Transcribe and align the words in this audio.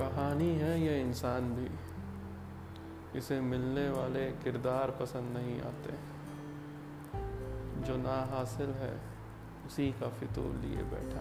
कहानी 0.00 0.54
है 0.54 0.80
ये 0.80 1.00
इंसान 1.00 1.54
भी। 1.54 1.70
इसे 3.18 3.40
मिलने 3.40 3.90
वाले 3.90 4.30
किरदार 4.30 4.90
पसंद 4.90 5.36
नहीं 5.36 5.60
आते। 5.60 5.92
जो 7.82 7.96
ना 7.96 8.36
हासिल 8.36 8.70
है, 8.70 9.00
उसी 9.66 9.92
का 9.92 10.08
फितूर 10.08 10.56
लिए 10.56 10.82
बैठा 10.82 11.19